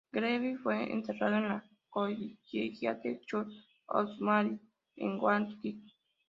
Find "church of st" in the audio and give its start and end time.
3.23-4.19